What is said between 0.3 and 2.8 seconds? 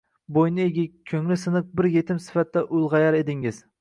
Bo'yni egik, ko'ngli siniq bir yetim sifatida